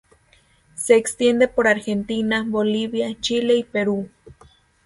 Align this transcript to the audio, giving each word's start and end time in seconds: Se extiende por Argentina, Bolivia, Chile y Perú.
Se 0.73 0.95
extiende 0.95 1.47
por 1.47 1.67
Argentina, 1.67 2.43
Bolivia, 2.47 3.15
Chile 3.21 3.53
y 3.53 3.63
Perú. 3.63 4.09